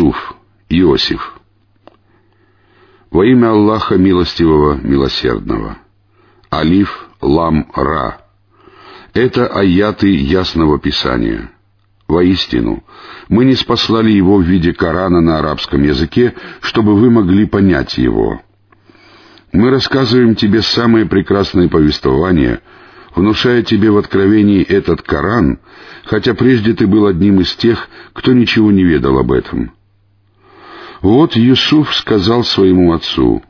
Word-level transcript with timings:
Юсуф, 0.00 0.34
Иосиф. 0.70 1.34
Во 3.10 3.24
имя 3.26 3.50
Аллаха 3.50 3.96
Милостивого, 3.96 4.78
Милосердного. 4.82 5.76
Алиф, 6.50 7.08
Лам, 7.20 7.70
Ра. 7.74 8.20
Это 9.12 9.46
аяты 9.46 10.08
Ясного 10.08 10.78
Писания. 10.78 11.50
Воистину, 12.08 12.82
мы 13.28 13.44
не 13.44 13.54
спаслали 13.54 14.10
его 14.10 14.38
в 14.38 14.42
виде 14.42 14.72
Корана 14.72 15.20
на 15.20 15.38
арабском 15.38 15.82
языке, 15.82 16.34
чтобы 16.60 16.94
вы 16.94 17.10
могли 17.10 17.46
понять 17.46 17.98
его. 17.98 18.40
Мы 19.52 19.70
рассказываем 19.70 20.34
тебе 20.34 20.62
самые 20.62 21.06
прекрасные 21.06 21.68
повествования, 21.68 22.62
внушая 23.14 23.62
тебе 23.62 23.90
в 23.90 23.98
откровении 23.98 24.62
этот 24.62 25.02
Коран, 25.02 25.60
хотя 26.04 26.34
прежде 26.34 26.72
ты 26.72 26.86
был 26.86 27.06
одним 27.06 27.40
из 27.40 27.54
тех, 27.54 27.88
кто 28.14 28.32
ничего 28.32 28.72
не 28.72 28.82
ведал 28.82 29.18
об 29.18 29.30
этом. 29.32 29.72
Вот 31.02 31.34
Юсуф 31.34 31.94
сказал 31.94 32.44
своему 32.44 32.92
отцу, 32.92 33.42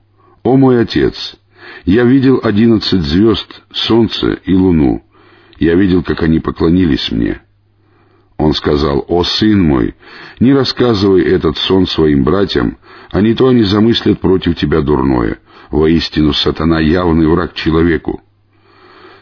«О 0.44 0.56
мой 0.56 0.80
отец, 0.80 1.36
я 1.84 2.04
видел 2.04 2.40
одиннадцать 2.42 3.02
звезд, 3.02 3.62
солнце 3.72 4.34
и 4.44 4.54
луну. 4.54 5.02
Я 5.58 5.74
видел, 5.74 6.02
как 6.02 6.22
они 6.22 6.38
поклонились 6.38 7.10
мне». 7.10 7.42
Он 8.38 8.54
сказал, 8.54 9.04
«О, 9.08 9.24
сын 9.24 9.60
мой, 9.60 9.94
не 10.38 10.54
рассказывай 10.54 11.22
этот 11.22 11.58
сон 11.58 11.86
своим 11.86 12.24
братьям, 12.24 12.78
а 13.10 13.20
не 13.20 13.34
то 13.34 13.48
они 13.48 13.62
замыслят 13.62 14.20
против 14.20 14.56
тебя 14.56 14.80
дурное. 14.80 15.38
Воистину, 15.70 16.32
сатана— 16.32 16.78
явный 16.80 17.26
враг 17.28 17.54
человеку. 17.54 18.22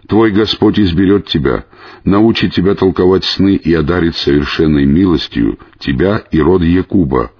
Твой 0.06 0.30
Господь 0.30 0.78
изберет 0.78 1.26
тебя, 1.26 1.64
научит 2.04 2.54
тебя 2.54 2.74
толковать 2.74 3.24
сны 3.24 3.56
и 3.56 3.74
одарит 3.74 4.16
совершенной 4.16 4.86
милостью 4.86 5.58
тебя 5.78 6.22
и 6.30 6.40
род 6.40 6.62
Якуба, 6.62 7.32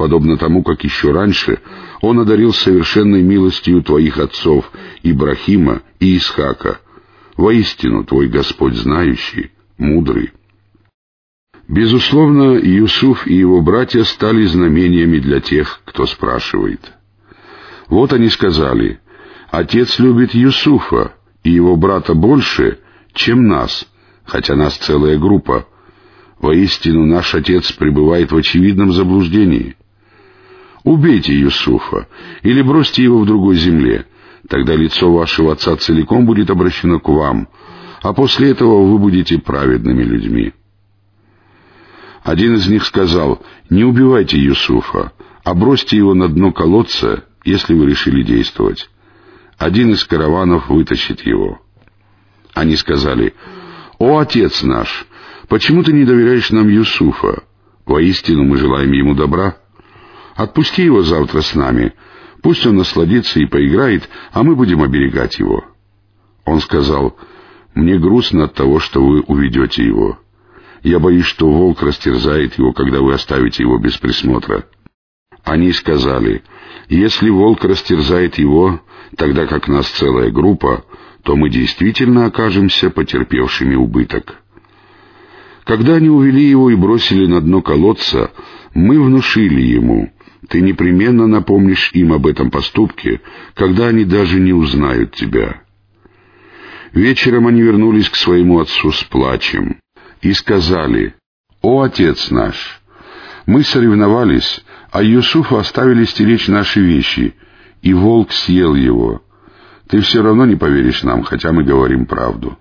подобно 0.00 0.38
тому, 0.38 0.62
как 0.62 0.82
еще 0.82 1.12
раньше 1.12 1.60
Он 2.00 2.20
одарил 2.20 2.54
совершенной 2.54 3.20
милостью 3.20 3.82
твоих 3.82 4.16
отцов 4.16 4.72
Ибрахима 5.02 5.82
и 5.98 6.16
Исхака. 6.16 6.80
Воистину, 7.36 8.04
твой 8.04 8.28
Господь 8.28 8.76
знающий, 8.76 9.50
мудрый. 9.76 10.32
Безусловно, 11.68 12.56
Юсуф 12.56 13.26
и 13.26 13.34
его 13.34 13.60
братья 13.60 14.02
стали 14.04 14.46
знамениями 14.46 15.18
для 15.18 15.40
тех, 15.40 15.82
кто 15.84 16.06
спрашивает. 16.06 16.80
Вот 17.88 18.14
они 18.14 18.30
сказали, 18.30 19.00
«Отец 19.50 19.98
любит 19.98 20.32
Юсуфа 20.32 21.12
и 21.44 21.50
его 21.50 21.76
брата 21.76 22.14
больше, 22.14 22.78
чем 23.12 23.48
нас, 23.48 23.86
хотя 24.24 24.56
нас 24.56 24.78
целая 24.78 25.18
группа. 25.18 25.66
Воистину, 26.38 27.04
наш 27.04 27.34
отец 27.34 27.70
пребывает 27.72 28.32
в 28.32 28.36
очевидном 28.38 28.92
заблуждении. 28.92 29.76
Убейте 30.84 31.34
Юсуфа 31.34 32.08
или 32.42 32.62
бросьте 32.62 33.02
его 33.02 33.20
в 33.20 33.26
другой 33.26 33.56
земле, 33.56 34.06
тогда 34.48 34.74
лицо 34.74 35.12
вашего 35.12 35.52
отца 35.52 35.76
целиком 35.76 36.24
будет 36.24 36.50
обращено 36.50 37.00
к 37.00 37.08
вам, 37.08 37.48
а 38.02 38.12
после 38.14 38.50
этого 38.50 38.90
вы 38.90 38.98
будете 38.98 39.38
праведными 39.38 40.02
людьми». 40.02 40.52
Один 42.22 42.54
из 42.54 42.68
них 42.68 42.84
сказал, 42.84 43.42
«Не 43.70 43.84
убивайте 43.84 44.38
Юсуфа, 44.38 45.12
а 45.42 45.54
бросьте 45.54 45.96
его 45.96 46.12
на 46.12 46.28
дно 46.28 46.52
колодца, 46.52 47.24
если 47.44 47.72
вы 47.72 47.86
решили 47.86 48.22
действовать. 48.22 48.90
Один 49.56 49.92
из 49.92 50.04
караванов 50.04 50.68
вытащит 50.68 51.22
его». 51.26 51.60
Они 52.52 52.76
сказали, 52.76 53.34
«О, 53.98 54.18
отец 54.18 54.62
наш, 54.62 55.06
почему 55.48 55.82
ты 55.82 55.94
не 55.94 56.04
доверяешь 56.04 56.50
нам 56.50 56.68
Юсуфа? 56.68 57.42
Воистину 57.86 58.44
мы 58.44 58.58
желаем 58.58 58.92
ему 58.92 59.14
добра. 59.14 59.56
Отпусти 60.34 60.82
его 60.84 61.02
завтра 61.02 61.40
с 61.40 61.54
нами, 61.54 61.92
пусть 62.42 62.66
он 62.66 62.76
насладится 62.76 63.40
и 63.40 63.46
поиграет, 63.46 64.08
а 64.32 64.42
мы 64.42 64.56
будем 64.56 64.82
оберегать 64.82 65.38
его». 65.38 65.64
Он 66.44 66.60
сказал, 66.60 67.16
«Мне 67.74 67.98
грустно 67.98 68.44
от 68.44 68.54
того, 68.54 68.80
что 68.80 69.04
вы 69.04 69.20
уведете 69.20 69.84
его». 69.84 70.18
Я 70.82 70.98
боюсь, 70.98 71.26
что 71.26 71.50
волк 71.50 71.82
растерзает 71.82 72.58
его, 72.58 72.72
когда 72.72 73.00
вы 73.00 73.14
оставите 73.14 73.62
его 73.62 73.78
без 73.78 73.96
присмотра». 73.98 74.64
Они 75.44 75.72
сказали, 75.72 76.42
«Если 76.88 77.30
волк 77.30 77.64
растерзает 77.64 78.36
его, 78.38 78.80
тогда 79.16 79.46
как 79.46 79.68
нас 79.68 79.86
целая 79.88 80.30
группа, 80.30 80.84
то 81.22 81.36
мы 81.36 81.50
действительно 81.50 82.26
окажемся 82.26 82.90
потерпевшими 82.90 83.74
убыток». 83.74 84.36
Когда 85.64 85.96
они 85.96 86.08
увели 86.08 86.48
его 86.48 86.70
и 86.70 86.74
бросили 86.74 87.26
на 87.26 87.40
дно 87.40 87.62
колодца, 87.62 88.32
мы 88.74 89.00
внушили 89.00 89.60
ему, 89.60 90.12
«Ты 90.50 90.62
непременно 90.62 91.28
напомнишь 91.28 91.92
им 91.92 92.12
об 92.12 92.26
этом 92.26 92.50
поступке, 92.50 93.20
когда 93.54 93.86
они 93.86 94.04
даже 94.04 94.40
не 94.40 94.52
узнают 94.52 95.14
тебя». 95.14 95.62
Вечером 96.92 97.46
они 97.46 97.62
вернулись 97.62 98.10
к 98.10 98.16
своему 98.16 98.58
отцу 98.58 98.90
с 98.90 99.04
плачем 99.04 99.78
и 100.22 100.32
сказали, 100.32 101.14
«О, 101.62 101.82
Отец 101.82 102.32
наш, 102.32 102.80
мы 103.46 103.62
соревновались, 103.62 104.64
а 104.90 105.04
Юсуфу 105.04 105.56
оставили 105.56 106.04
стеречь 106.04 106.48
наши 106.48 106.80
вещи, 106.80 107.36
и 107.80 107.94
волк 107.94 108.32
съел 108.32 108.74
его. 108.74 109.22
Ты 109.88 110.00
все 110.00 110.20
равно 110.20 110.46
не 110.46 110.56
поверишь 110.56 111.04
нам, 111.04 111.22
хотя 111.22 111.52
мы 111.52 111.62
говорим 111.62 112.06
правду». 112.06 112.58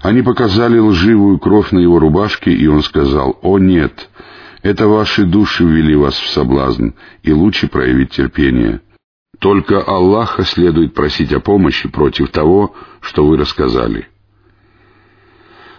Они 0.00 0.22
показали 0.22 0.78
лживую 0.78 1.38
кровь 1.38 1.72
на 1.72 1.78
его 1.78 1.98
рубашке, 1.98 2.52
и 2.52 2.66
он 2.68 2.82
сказал, 2.82 3.38
«О, 3.42 3.58
нет, 3.58 4.08
это 4.62 4.86
ваши 4.86 5.24
души 5.24 5.64
ввели 5.64 5.94
вас 5.96 6.14
в 6.14 6.28
соблазн, 6.30 6.90
и 7.22 7.32
лучше 7.32 7.68
проявить 7.68 8.10
терпение. 8.10 8.80
Только 9.38 9.80
Аллаха 9.80 10.44
следует 10.44 10.94
просить 10.94 11.32
о 11.32 11.40
помощи 11.40 11.88
против 11.88 12.30
того, 12.30 12.74
что 13.00 13.26
вы 13.26 13.36
рассказали». 13.36 14.08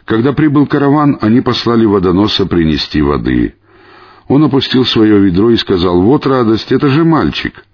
Когда 0.05 0.33
прибыл 0.33 0.67
караван, 0.67 1.17
они 1.21 1.39
послали 1.39 1.85
водоноса 1.85 2.45
принести 2.45 3.01
воды. 3.01 3.55
Он 4.27 4.44
опустил 4.44 4.85
свое 4.85 5.19
ведро 5.19 5.50
и 5.50 5.55
сказал, 5.55 6.01
«Вот 6.01 6.27
радость, 6.27 6.73
это 6.73 6.89
же 6.89 7.05
мальчик». 7.05 7.65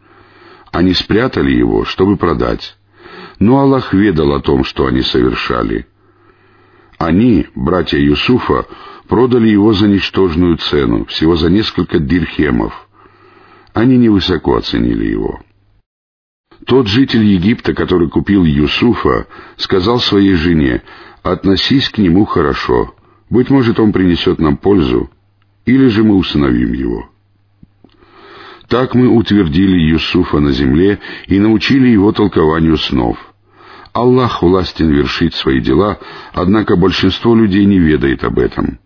Они 0.72 0.94
спрятали 0.94 1.52
его, 1.52 1.86
чтобы 1.86 2.18
продать. 2.18 2.78
Но 3.40 3.60
Аллах 3.60 3.94
ведал 3.94 4.34
о 4.34 4.42
том, 4.42 4.64
что 4.64 4.86
они 4.86 5.02
совершали. 5.02 5.88
Они, 7.00 7.48
братья 7.56 7.98
Юсуфа, 7.98 8.66
продали 9.10 9.50
его 9.50 9.74
за 9.74 9.88
ничтожную 9.88 10.58
цену, 10.58 11.06
всего 11.06 11.36
за 11.36 11.50
несколько 11.50 12.00
дирхемов. 12.00 12.88
Они 13.74 13.98
невысоко 13.98 14.58
оценили 14.58 15.08
его. 15.08 15.42
Тот 16.66 16.88
житель 16.88 17.24
Египта, 17.24 17.74
который 17.74 18.10
купил 18.10 18.46
Юсуфа, 18.46 19.28
сказал 19.58 20.00
своей 20.00 20.36
жене, 20.36 20.84
относись 21.24 21.90
к 21.90 21.98
нему 21.98 22.26
хорошо. 22.26 22.94
Быть 23.30 23.50
может, 23.50 23.80
он 23.80 23.92
принесет 23.92 24.40
нам 24.40 24.58
пользу, 24.58 25.10
или 25.66 25.88
же 25.88 26.04
мы 26.04 26.16
усыновим 26.16 26.74
его. 26.74 27.10
Так 28.68 28.94
мы 28.94 29.08
утвердили 29.08 29.80
Юсуфа 29.92 30.40
на 30.40 30.52
земле 30.52 31.00
и 31.26 31.40
научили 31.40 31.88
его 31.88 32.12
толкованию 32.12 32.78
снов. 32.78 33.18
Аллах 33.92 34.44
властен 34.44 34.92
вершить 34.92 35.34
свои 35.34 35.62
дела, 35.62 35.98
однако 36.32 36.76
большинство 36.76 37.34
людей 37.34 37.66
не 37.66 37.80
ведает 37.80 38.24
об 38.24 38.38
этом. 38.38 38.78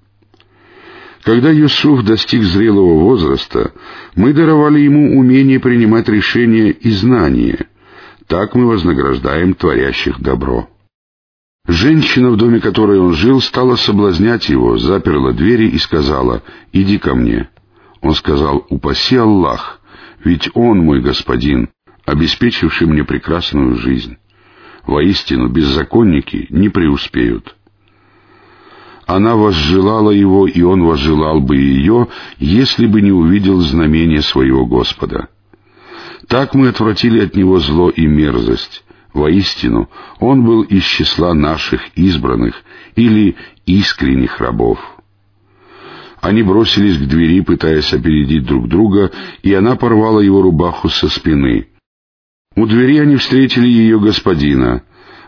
Когда 1.23 1.51
Юсуф 1.51 2.03
достиг 2.03 2.43
зрелого 2.43 2.99
возраста, 2.99 3.71
мы 4.15 4.33
даровали 4.33 4.81
ему 4.81 5.17
умение 5.17 5.59
принимать 5.59 6.09
решения 6.09 6.69
и 6.69 6.89
знания. 6.91 7.67
Так 8.27 8.55
мы 8.55 8.65
вознаграждаем 8.67 9.53
творящих 9.53 10.19
добро. 10.19 10.67
Женщина, 11.65 12.29
в 12.29 12.35
доме 12.35 12.59
которой 12.59 12.99
он 12.99 13.13
жил, 13.13 13.39
стала 13.39 13.77
соблазнять 13.77 14.49
его, 14.49 14.77
заперла 14.77 15.31
двери 15.31 15.69
и 15.69 15.77
сказала, 15.77 16.43
«Иди 16.73 16.97
ко 16.97 17.15
мне». 17.15 17.49
Он 18.01 18.13
сказал, 18.15 18.65
«Упаси 18.69 19.15
Аллах, 19.15 19.79
ведь 20.25 20.49
Он 20.53 20.79
мой 20.79 20.99
господин, 20.99 21.69
обеспечивший 22.05 22.85
мне 22.85 23.05
прекрасную 23.05 23.75
жизнь. 23.75 24.17
Воистину, 24.85 25.47
беззаконники 25.47 26.47
не 26.49 26.67
преуспеют». 26.67 27.55
Она 29.05 29.35
возжелала 29.35 30.11
его, 30.11 30.47
и 30.47 30.61
он 30.61 30.83
возжелал 30.83 31.41
бы 31.41 31.57
ее, 31.57 32.07
если 32.39 32.85
бы 32.85 33.01
не 33.01 33.11
увидел 33.11 33.59
знамения 33.59 34.21
своего 34.21 34.65
Господа. 34.65 35.27
Так 36.27 36.53
мы 36.55 36.69
отвратили 36.69 37.19
от 37.19 37.35
него 37.35 37.59
зло 37.59 37.89
и 37.89 38.05
мерзость, 38.05 38.83
Воистину, 39.13 39.89
он 40.19 40.43
был 40.43 40.63
из 40.63 40.83
числа 40.83 41.35
наших 41.35 41.89
избранных 41.95 42.55
или 42.95 43.35
искренних 43.65 44.39
рабов. 44.39 44.79
Они 46.19 46.41
бросились 46.41 46.97
к 46.97 47.07
двери, 47.07 47.41
пытаясь 47.41 47.93
опередить 47.93 48.45
друг 48.45 48.67
друга, 48.67 49.11
и 49.43 49.53
она 49.53 49.75
порвала 49.75 50.19
его 50.19 50.41
рубаху 50.41 50.89
со 50.89 51.09
спины. 51.09 51.67
У 52.55 52.65
двери 52.65 52.97
они 52.99 53.17
встретили 53.17 53.67
ее 53.67 53.99
господина. 53.99 54.83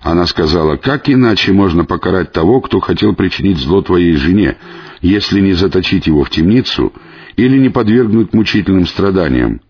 Она 0.05 0.27
сказала, 0.27 0.75
«Как 0.75 1.09
иначе 1.09 1.51
можно 1.51 1.83
покарать 1.83 2.31
того, 2.31 2.61
кто 2.61 2.79
хотел 2.79 3.15
причинить 3.15 3.57
зло 3.57 3.81
твоей 3.81 4.13
жене, 4.13 4.55
если 5.01 5.39
не 5.39 5.53
заточить 5.53 6.05
его 6.05 6.23
в 6.23 6.29
темницу 6.29 6.93
или 7.37 7.57
не 7.57 7.69
подвергнуть 7.69 8.31
мучительным 8.31 8.85
страданиям? 8.85 9.61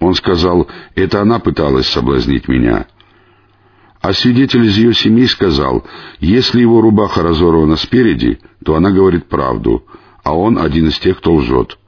Он 0.00 0.14
сказал, 0.14 0.66
это 0.96 1.22
она 1.22 1.38
пыталась 1.38 1.86
соблазнить 1.86 2.48
меня. 2.48 2.88
А 4.00 4.12
свидетель 4.12 4.64
из 4.64 4.76
ее 4.76 4.92
семьи 4.92 5.26
сказал, 5.26 5.86
если 6.18 6.60
его 6.60 6.80
рубаха 6.80 7.22
разорвана 7.22 7.76
спереди, 7.76 8.40
то 8.64 8.74
она 8.74 8.90
говорит 8.90 9.28
правду, 9.28 9.84
а 10.24 10.36
он 10.36 10.58
один 10.58 10.88
из 10.88 10.98
тех, 10.98 11.18
кто 11.18 11.34
лжет. 11.34 11.78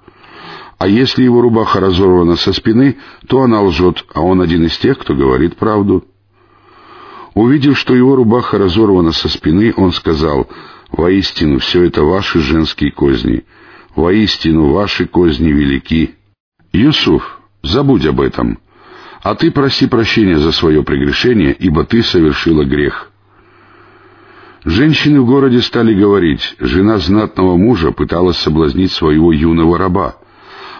А 0.78 0.86
если 0.86 1.24
его 1.24 1.40
рубаха 1.40 1.80
разорвана 1.80 2.36
со 2.36 2.52
спины, 2.52 2.98
то 3.26 3.42
она 3.42 3.60
лжет, 3.60 4.04
а 4.14 4.20
он 4.20 4.40
один 4.40 4.66
из 4.66 4.78
тех, 4.78 5.00
кто 5.00 5.16
говорит 5.16 5.56
правду. 5.56 6.04
Увидев, 7.40 7.78
что 7.78 7.94
его 7.94 8.16
рубаха 8.16 8.58
разорвана 8.58 9.12
со 9.12 9.30
спины, 9.30 9.72
он 9.74 9.92
сказал, 9.92 10.46
«Воистину, 10.92 11.58
все 11.58 11.84
это 11.84 12.02
ваши 12.02 12.38
женские 12.40 12.92
козни. 12.92 13.44
Воистину, 13.96 14.72
ваши 14.72 15.06
козни 15.06 15.48
велики». 15.50 16.16
«Юсуф, 16.74 17.40
забудь 17.62 18.04
об 18.04 18.20
этом, 18.20 18.58
а 19.22 19.34
ты 19.34 19.50
проси 19.50 19.86
прощения 19.86 20.36
за 20.36 20.52
свое 20.52 20.82
прегрешение, 20.82 21.56
ибо 21.58 21.84
ты 21.84 22.02
совершила 22.02 22.64
грех». 22.64 23.10
Женщины 24.66 25.22
в 25.22 25.24
городе 25.24 25.62
стали 25.62 25.94
говорить, 25.94 26.56
жена 26.58 26.98
знатного 26.98 27.56
мужа 27.56 27.90
пыталась 27.90 28.36
соблазнить 28.36 28.92
своего 28.92 29.32
юного 29.32 29.78
раба. 29.78 30.16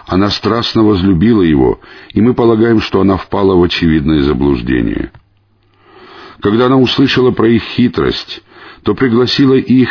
Она 0.05 0.29
страстно 0.29 0.83
возлюбила 0.83 1.41
его, 1.41 1.79
и 2.13 2.21
мы 2.21 2.35
полагаем, 2.35 2.81
что 2.81 3.01
она 3.01 3.17
впала 3.17 3.55
в 3.55 3.63
очевидное 3.63 4.21
заблуждение. 4.21 5.11
Когда 6.41 6.65
она 6.65 6.77
услышала 6.77 7.31
про 7.31 7.47
их 7.49 7.61
хитрость, 7.61 8.43
то 8.83 8.95
пригласила 8.95 9.53
их, 9.53 9.89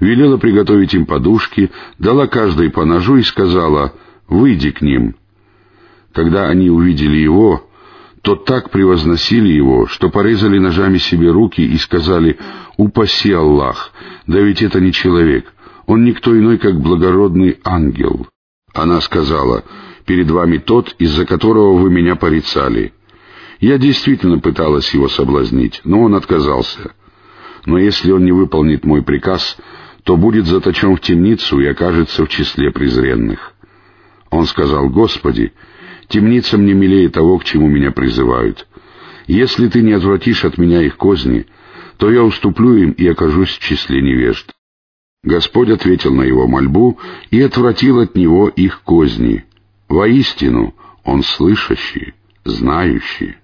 велела 0.00 0.38
приготовить 0.38 0.92
им 0.94 1.06
подушки, 1.06 1.70
дала 1.98 2.26
каждой 2.26 2.70
по 2.70 2.84
ножу 2.84 3.16
и 3.16 3.22
сказала 3.22 3.94
«Выйди 4.28 4.70
к 4.72 4.82
ним». 4.82 5.14
Когда 6.12 6.48
они 6.48 6.68
увидели 6.68 7.16
его, 7.16 7.68
то 8.22 8.34
так 8.34 8.70
превозносили 8.70 9.48
его, 9.48 9.86
что 9.86 10.10
порезали 10.10 10.58
ножами 10.58 10.98
себе 10.98 11.30
руки 11.30 11.60
и 11.60 11.76
сказали 11.78 12.38
«Упаси 12.76 13.32
Аллах, 13.32 13.92
да 14.26 14.40
ведь 14.40 14.62
это 14.62 14.80
не 14.80 14.92
человек, 14.92 15.52
он 15.86 16.04
никто 16.04 16.36
иной, 16.36 16.58
как 16.58 16.80
благородный 16.80 17.58
ангел». 17.62 18.26
Она 18.72 19.00
сказала 19.00 19.62
«Перед 20.06 20.30
вами 20.30 20.58
тот, 20.58 20.94
из-за 20.98 21.24
которого 21.24 21.78
вы 21.78 21.90
меня 21.90 22.16
порицали». 22.16 22.92
Я 23.64 23.78
действительно 23.78 24.40
пыталась 24.40 24.92
его 24.92 25.08
соблазнить, 25.08 25.80
но 25.84 26.02
он 26.02 26.14
отказался. 26.14 26.92
Но 27.64 27.78
если 27.78 28.12
он 28.12 28.22
не 28.22 28.30
выполнит 28.30 28.84
мой 28.84 29.02
приказ, 29.02 29.56
то 30.02 30.18
будет 30.18 30.44
заточен 30.44 30.94
в 30.94 31.00
темницу 31.00 31.58
и 31.60 31.66
окажется 31.66 32.26
в 32.26 32.28
числе 32.28 32.70
презренных. 32.70 33.54
Он 34.28 34.44
сказал, 34.44 34.90
«Господи, 34.90 35.54
темница 36.08 36.58
мне 36.58 36.74
милее 36.74 37.08
того, 37.08 37.38
к 37.38 37.44
чему 37.44 37.66
меня 37.66 37.90
призывают. 37.90 38.68
Если 39.28 39.68
ты 39.68 39.80
не 39.80 39.92
отвратишь 39.94 40.44
от 40.44 40.58
меня 40.58 40.82
их 40.82 40.98
козни, 40.98 41.46
то 41.96 42.10
я 42.10 42.22
уступлю 42.22 42.76
им 42.76 42.90
и 42.90 43.06
окажусь 43.06 43.56
в 43.56 43.60
числе 43.60 44.02
невежд». 44.02 44.52
Господь 45.22 45.70
ответил 45.70 46.12
на 46.12 46.24
его 46.24 46.46
мольбу 46.46 46.98
и 47.30 47.40
отвратил 47.40 48.00
от 48.00 48.14
него 48.14 48.48
их 48.48 48.82
козни. 48.82 49.46
Воистину, 49.88 50.74
он 51.02 51.22
слышащий, 51.22 52.12
знающий. 52.44 53.36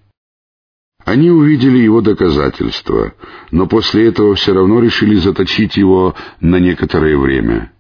Они 1.11 1.29
увидели 1.29 1.79
его 1.79 2.03
доказательства, 2.03 3.15
но 3.51 3.67
после 3.67 4.07
этого 4.07 4.37
все 4.37 4.55
равно 4.55 4.79
решили 4.79 5.17
заточить 5.17 5.77
его 5.77 6.15
на 6.39 6.61
некоторое 6.61 7.19
время. 7.19 7.73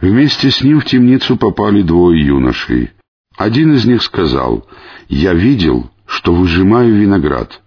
Вместе 0.00 0.50
с 0.50 0.62
ним 0.62 0.80
в 0.80 0.86
темницу 0.86 1.36
попали 1.36 1.82
двое 1.82 2.24
юношей. 2.24 2.92
Один 3.36 3.74
из 3.74 3.84
них 3.84 4.02
сказал, 4.02 4.66
«Я 5.10 5.34
видел, 5.34 5.90
что 6.06 6.32
выжимаю 6.32 6.94
виноград». 6.94 7.60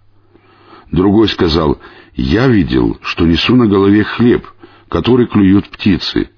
Другой 0.90 1.28
сказал, 1.28 1.78
«Я 2.16 2.48
видел, 2.48 2.98
что 3.00 3.26
несу 3.26 3.54
на 3.54 3.68
голове 3.68 4.02
хлеб, 4.02 4.44
который 4.88 5.28
клюют 5.28 5.68
птицы. 5.68 6.30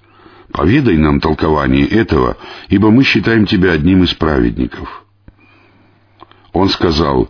Поведай 0.51 0.97
нам 0.97 1.21
толкование 1.21 1.87
этого, 1.87 2.37
ибо 2.69 2.91
мы 2.91 3.03
считаем 3.03 3.47
тебя 3.47 3.71
одним 3.71 4.03
из 4.03 4.13
праведников». 4.13 5.06
Он 6.57 6.69
сказал, 6.69 7.29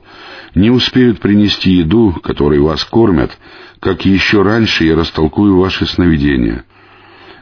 «Не 0.56 0.70
успеют 0.70 1.20
принести 1.20 1.72
еду, 1.72 2.14
которой 2.24 2.60
вас 2.60 2.84
кормят, 2.86 3.38
как 3.82 4.06
еще 4.06 4.42
раньше 4.42 4.86
я 4.86 4.96
растолкую 4.96 5.58
ваши 5.58 5.86
сновидения. 5.86 6.64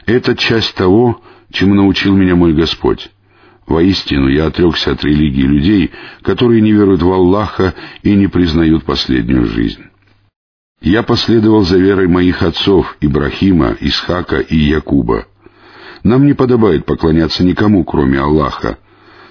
Это 0.04 0.36
часть 0.36 0.74
того, 0.74 1.22
чему 1.52 1.74
научил 1.74 2.14
меня 2.14 2.34
мой 2.34 2.54
Господь. 2.54 3.10
Воистину, 3.66 4.28
я 4.28 4.46
отрекся 4.46 4.92
от 4.92 5.04
религии 5.04 5.42
людей, 5.42 5.92
которые 6.22 6.60
не 6.60 6.72
веруют 6.72 7.02
в 7.02 7.10
Аллаха 7.10 7.74
и 8.02 8.14
не 8.14 8.26
признают 8.26 8.84
последнюю 8.84 9.46
жизнь. 9.46 9.82
Я 10.80 11.02
последовал 11.02 11.62
за 11.62 11.78
верой 11.78 12.08
моих 12.08 12.42
отцов 12.42 12.96
Ибрахима, 13.00 13.76
Исхака 13.80 14.38
и 14.38 14.56
Якуба. 14.56 15.26
Нам 16.02 16.26
не 16.26 16.34
подобает 16.34 16.84
поклоняться 16.84 17.44
никому, 17.44 17.84
кроме 17.84 18.18
Аллаха, 18.18 18.78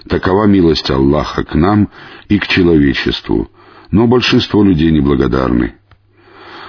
Такова 0.08 0.46
милость 0.46 0.90
Аллаха 0.90 1.42
к 1.42 1.54
нам 1.54 1.88
и 2.28 2.38
к 2.38 2.46
человечеству, 2.46 3.50
но 3.90 4.06
большинство 4.06 4.62
людей 4.62 4.92
неблагодарны. 4.92 5.74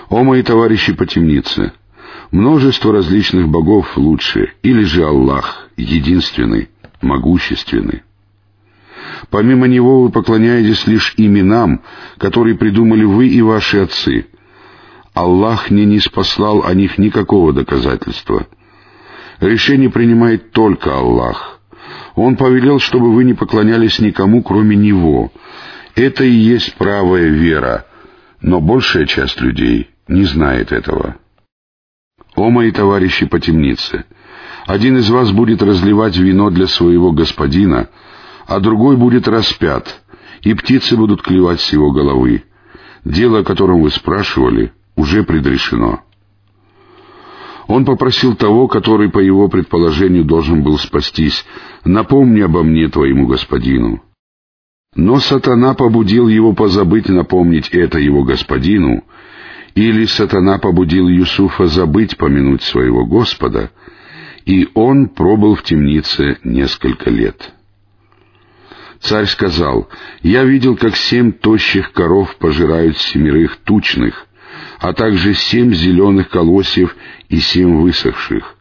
О 0.10 0.24
мои 0.24 0.42
товарищи 0.42 0.94
по 0.94 1.06
темнице! 1.06 1.74
Множество 2.31 2.92
различных 2.92 3.48
богов 3.48 3.95
лучше, 3.98 4.54
или 4.63 4.84
же 4.84 5.06
Аллах, 5.06 5.69
единственный, 5.78 6.69
могущественный. 7.01 8.04
Помимо 9.30 9.68
Него 9.68 10.01
вы 10.01 10.10
поклоняетесь 10.10 10.88
лишь 10.88 11.13
именам, 11.18 11.81
которые 12.18 12.56
придумали 12.56 13.04
вы 13.04 13.28
и 13.28 13.42
ваши 13.42 13.80
отцы. 13.80 14.25
Аллах 15.13 15.69
не 15.69 15.86
ниспослал 15.86 16.63
о 16.66 16.74
них 16.74 16.98
никакого 16.98 17.54
доказательства. 17.54 18.48
Решение 19.40 19.90
принимает 19.90 20.51
только 20.51 20.95
Аллах. 20.95 21.56
Он 22.16 22.36
повелел, 22.36 22.80
чтобы 22.80 23.13
вы 23.13 23.24
не 23.24 23.34
поклонялись 23.34 24.00
никому, 24.00 24.44
кроме 24.44 24.75
Него. 24.75 25.31
Это 25.95 26.24
и 26.24 26.31
есть 26.31 26.75
правая 26.75 27.30
вера, 27.30 27.86
но 28.42 28.62
большая 28.62 29.06
часть 29.06 29.42
людей 29.42 29.89
не 30.07 30.24
знает 30.24 30.72
этого. 30.72 31.18
О, 32.36 32.50
мои 32.50 32.72
товарищи 32.72 33.25
по 33.25 33.39
темнице! 33.39 34.06
Один 34.68 34.98
из 34.98 35.10
вас 35.10 35.31
будет 35.31 35.63
разливать 35.63 36.18
вино 36.18 36.50
для 36.50 36.68
своего 36.68 37.12
господина, 37.12 37.90
а 38.45 38.59
другой 38.59 38.97
будет 38.97 39.28
распят, 39.28 40.02
и 40.42 40.54
птицы 40.54 40.97
будут 40.97 41.21
клевать 41.21 41.61
с 41.61 41.71
его 41.71 41.92
головы. 41.92 42.44
Дело, 43.06 43.40
о 43.40 43.44
котором 43.44 43.81
вы 43.81 43.90
спрашивали, 43.90 44.73
уже 44.95 45.23
предрешено. 45.23 46.02
Он 47.68 47.83
попросил 47.83 48.36
того, 48.36 48.68
который, 48.68 49.12
по 49.12 49.19
его 49.19 49.50
предположению, 49.50 50.24
должен 50.24 50.64
был 50.64 50.78
спастись, 50.78 51.45
«Напомни 51.83 52.42
обо 52.42 52.64
мне 52.64 52.88
твоему 52.88 53.28
господину». 53.28 54.02
Но 54.95 55.19
сатана 55.19 55.74
побудил 55.74 56.28
его 56.28 56.54
позабыть 56.54 57.09
напомнить 57.09 57.69
это 57.69 58.00
его 58.00 58.24
господину, 58.24 59.04
или 59.76 60.06
сатана 60.06 60.57
побудил 60.57 61.07
Юсуфа 61.07 61.68
забыть 61.68 62.18
помянуть 62.18 62.64
своего 62.64 63.06
Господа, 63.06 63.71
и 64.45 64.69
он 64.74 65.09
пробыл 65.09 65.56
в 65.56 65.64
темнице 65.64 66.40
несколько 66.44 67.09
лет. 67.09 67.54
Царь 69.02 69.26
сказал, 69.26 69.90
«Я 70.24 70.45
видел, 70.45 70.76
как 70.78 70.95
семь 70.95 71.31
тощих 71.31 71.92
коров 71.92 72.36
пожирают 72.38 72.97
семерых 72.97 73.57
тучных, 73.57 74.26
а 74.80 74.94
также 74.94 75.33
семь 75.33 75.74
зеленых 75.74 76.30
колосьев 76.30 76.95
и 77.30 77.40
семь 77.40 77.81
высохших. 77.81 78.56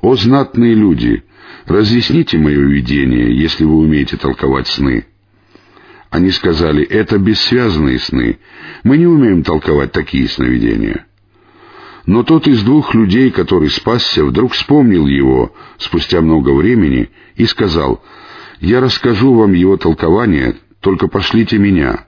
О 0.00 0.14
знатные 0.14 0.74
люди, 0.74 1.24
разъясните 1.66 2.38
мое 2.38 2.60
видение, 2.60 3.36
если 3.38 3.64
вы 3.64 3.76
умеете 3.76 4.16
толковать 4.16 4.68
сны. 4.68 5.06
Они 6.10 6.30
сказали, 6.30 6.82
это 6.84 7.18
бессвязные 7.18 7.98
сны, 7.98 8.38
мы 8.82 8.96
не 8.96 9.06
умеем 9.06 9.42
толковать 9.42 9.92
такие 9.92 10.28
сновидения. 10.28 11.06
Но 12.06 12.24
тот 12.24 12.48
из 12.48 12.62
двух 12.62 12.94
людей, 12.94 13.30
который 13.30 13.68
спасся, 13.68 14.24
вдруг 14.24 14.52
вспомнил 14.52 15.06
его 15.06 15.54
спустя 15.78 16.20
много 16.20 16.50
времени 16.50 17.10
и 17.36 17.44
сказал, 17.44 18.02
«Я 18.58 18.80
расскажу 18.80 19.34
вам 19.34 19.52
его 19.52 19.76
толкование, 19.76 20.56
только 20.80 21.06
пошлите 21.06 21.58
меня». 21.58 22.06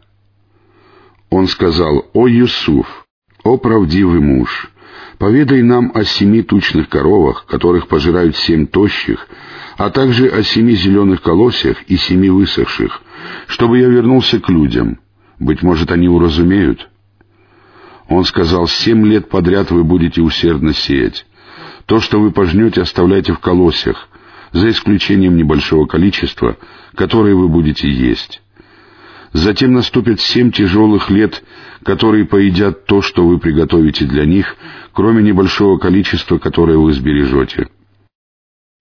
Он 1.30 1.46
сказал, 1.46 2.10
«О, 2.14 2.26
Юсуф, 2.26 3.06
«О 3.44 3.58
правдивый 3.58 4.20
муж, 4.20 4.71
поведай 5.18 5.62
нам 5.62 5.92
о 5.94 6.04
семи 6.04 6.42
тучных 6.42 6.88
коровах, 6.88 7.46
которых 7.46 7.88
пожирают 7.88 8.36
семь 8.36 8.66
тощих, 8.66 9.28
а 9.76 9.90
также 9.90 10.28
о 10.28 10.42
семи 10.42 10.74
зеленых 10.74 11.22
колосьях 11.22 11.82
и 11.88 11.96
семи 11.96 12.30
высохших, 12.30 13.02
чтобы 13.46 13.78
я 13.78 13.88
вернулся 13.88 14.40
к 14.40 14.48
людям. 14.48 14.98
Быть 15.38 15.62
может, 15.62 15.90
они 15.90 16.08
уразумеют». 16.08 16.88
Он 18.08 18.24
сказал, 18.24 18.66
«Семь 18.68 19.06
лет 19.06 19.28
подряд 19.28 19.70
вы 19.70 19.84
будете 19.84 20.20
усердно 20.20 20.74
сеять. 20.74 21.24
То, 21.86 22.00
что 22.00 22.20
вы 22.20 22.30
пожнете, 22.30 22.82
оставляйте 22.82 23.32
в 23.32 23.38
колосьях, 23.38 24.08
за 24.52 24.70
исключением 24.70 25.36
небольшого 25.36 25.86
количества, 25.86 26.58
которое 26.94 27.34
вы 27.34 27.48
будете 27.48 27.90
есть. 27.90 28.42
Затем 29.32 29.72
наступят 29.72 30.20
семь 30.20 30.52
тяжелых 30.52 31.08
лет, 31.10 31.42
которые 31.84 32.26
поедят 32.26 32.84
то, 32.84 33.00
что 33.00 33.26
вы 33.26 33.38
приготовите 33.38 34.04
для 34.04 34.26
них, 34.26 34.56
кроме 34.92 35.22
небольшого 35.22 35.78
количества, 35.78 36.38
которое 36.38 36.76
вы 36.76 36.92
сбережете. 36.92 37.68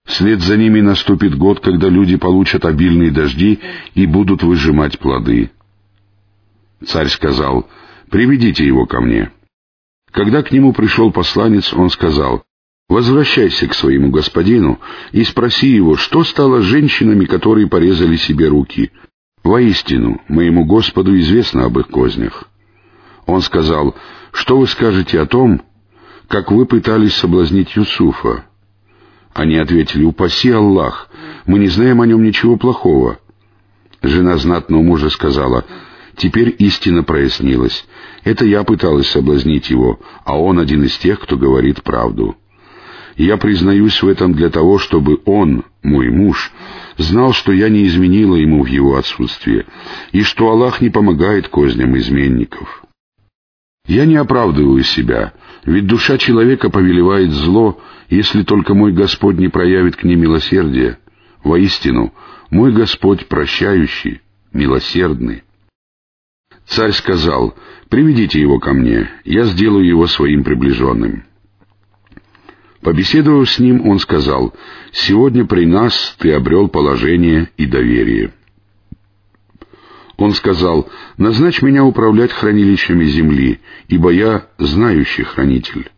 Вслед 0.05 0.41
за 0.41 0.57
ними 0.57 0.81
наступит 0.81 1.37
год, 1.37 1.61
когда 1.61 1.87
люди 1.87 2.17
получат 2.17 2.65
обильные 2.65 3.11
дожди 3.11 3.59
и 3.95 4.05
будут 4.05 4.43
выжимать 4.43 4.99
плоды. 4.99 5.51
Царь 6.85 7.07
сказал, 7.07 7.69
«Приведите 8.09 8.65
его 8.65 8.85
ко 8.85 8.99
мне». 8.99 9.31
Когда 10.11 10.43
к 10.43 10.51
нему 10.51 10.73
пришел 10.73 11.11
посланец, 11.11 11.71
он 11.73 11.89
сказал, 11.89 12.43
«Возвращайся 12.89 13.67
к 13.67 13.73
своему 13.73 14.09
господину 14.09 14.81
и 15.13 15.23
спроси 15.23 15.67
его, 15.67 15.95
что 15.95 16.25
стало 16.25 16.59
с 16.59 16.65
женщинами, 16.65 17.23
которые 17.23 17.67
порезали 17.67 18.17
себе 18.17 18.49
руки. 18.49 18.91
Воистину, 19.43 20.21
моему 20.27 20.65
Господу 20.65 21.17
известно 21.19 21.65
об 21.65 21.79
их 21.79 21.87
кознях». 21.87 22.45
Он 23.25 23.41
сказал, 23.41 23.95
«Что 24.31 24.57
вы 24.57 24.67
скажете 24.67 25.19
о 25.19 25.25
том, 25.25 25.61
как 26.27 26.51
вы 26.51 26.65
пытались 26.65 27.15
соблазнить 27.15 27.75
Юсуфа?» 27.75 28.45
Они 29.33 29.57
ответили, 29.57 30.03
«Упаси 30.03 30.51
Аллах, 30.51 31.09
мы 31.45 31.59
не 31.59 31.67
знаем 31.67 32.01
о 32.01 32.07
нем 32.07 32.23
ничего 32.23 32.57
плохого». 32.57 33.19
Жена 34.01 34.37
знатного 34.37 34.81
мужа 34.81 35.09
сказала, 35.09 35.65
«Теперь 36.17 36.55
истина 36.59 37.03
прояснилась. 37.03 37.85
Это 38.23 38.45
я 38.45 38.63
пыталась 38.63 39.09
соблазнить 39.09 39.69
его, 39.69 39.99
а 40.25 40.37
он 40.37 40.59
один 40.59 40.83
из 40.83 40.97
тех, 40.97 41.19
кто 41.19 41.37
говорит 41.37 41.83
правду. 41.83 42.35
Я 43.15 43.37
признаюсь 43.37 44.01
в 44.01 44.07
этом 44.07 44.33
для 44.33 44.49
того, 44.49 44.77
чтобы 44.77 45.19
он, 45.25 45.63
мой 45.83 46.09
муж, 46.09 46.51
знал, 46.97 47.33
что 47.33 47.51
я 47.51 47.69
не 47.69 47.85
изменила 47.85 48.35
ему 48.35 48.63
в 48.63 48.67
его 48.67 48.97
отсутствие, 48.97 49.65
и 50.11 50.23
что 50.23 50.49
Аллах 50.49 50.81
не 50.81 50.89
помогает 50.89 51.47
козням 51.47 51.97
изменников». 51.97 52.83
Я 53.87 54.05
не 54.05 54.15
оправдываю 54.15 54.83
себя, 54.83 55.33
ведь 55.65 55.87
душа 55.87 56.17
человека 56.17 56.69
повелевает 56.69 57.31
зло, 57.31 57.81
если 58.09 58.43
только 58.43 58.73
мой 58.73 58.93
Господь 58.93 59.37
не 59.37 59.47
проявит 59.47 59.95
к 59.95 60.03
ней 60.03 60.15
милосердие. 60.15 60.99
Воистину, 61.43 62.13
мой 62.51 62.71
Господь 62.71 63.27
прощающий, 63.27 64.21
милосердный. 64.53 65.43
Царь 66.67 66.91
сказал, 66.91 67.55
«Приведите 67.89 68.39
его 68.39 68.59
ко 68.59 68.73
мне, 68.73 69.09
я 69.25 69.45
сделаю 69.45 69.85
его 69.85 70.07
своим 70.07 70.43
приближенным». 70.43 71.25
Побеседовав 72.81 73.49
с 73.49 73.59
ним, 73.59 73.87
он 73.87 73.99
сказал, 73.99 74.53
«Сегодня 74.91 75.45
при 75.45 75.65
нас 75.65 76.15
ты 76.17 76.33
обрел 76.33 76.67
положение 76.67 77.49
и 77.57 77.65
доверие». 77.65 78.33
Он 80.17 80.33
сказал, 80.33 80.89
«Назначь 81.17 81.61
меня 81.61 81.83
управлять 81.83 82.31
хранилищами 82.31 83.05
земли, 83.05 83.59
ибо 83.87 84.11
я 84.11 84.47
знающий 84.57 85.23
хранитель». 85.23 85.89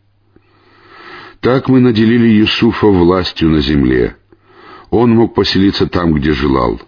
Так 1.39 1.67
мы 1.67 1.79
наделили 1.79 2.27
Юсуфа 2.27 2.87
властью 2.87 3.49
на 3.49 3.59
земле. 3.59 4.15
Он 4.89 5.11
мог 5.11 5.35
поселиться 5.35 5.87
там, 5.87 6.13
где 6.13 6.31
желал. 6.31 6.81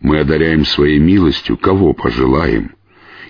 Мы 0.00 0.20
одаряем 0.20 0.64
своей 0.64 0.98
милостью, 0.98 1.56
кого 1.56 1.92
пожелаем, 1.92 2.72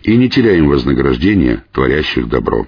и 0.03 0.17
не 0.17 0.29
теряем 0.29 0.69
вознаграждения, 0.69 1.65
творящих 1.73 2.29
добро. 2.29 2.67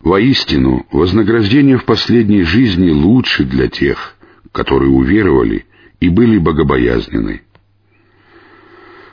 Воистину, 0.00 0.86
вознаграждение 0.90 1.76
в 1.76 1.84
последней 1.84 2.42
жизни 2.42 2.90
лучше 2.90 3.44
для 3.44 3.68
тех, 3.68 4.14
которые 4.50 4.90
уверовали 4.90 5.66
и 6.00 6.08
были 6.08 6.38
богобоязнены. 6.38 7.42